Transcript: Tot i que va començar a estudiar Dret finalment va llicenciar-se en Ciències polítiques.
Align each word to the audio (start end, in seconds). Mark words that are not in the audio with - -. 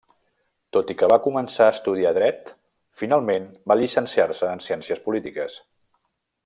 Tot 0.77 0.93
i 0.93 0.95
que 1.01 1.09
va 1.11 1.19
començar 1.25 1.67
a 1.67 1.73
estudiar 1.73 2.13
Dret 2.19 2.51
finalment 3.03 3.47
va 3.73 3.79
llicenciar-se 3.83 4.53
en 4.55 4.67
Ciències 4.71 5.09
polítiques. 5.09 5.61